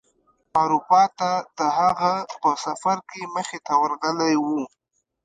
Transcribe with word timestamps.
اروپا 0.61 1.01
ته 1.17 1.29
د 1.57 1.59
هغه 1.79 2.13
په 2.41 2.49
سفر 2.65 2.97
کې 3.09 3.21
مخې 3.35 3.57
ورغلی 3.81 4.33
و. 4.45 4.45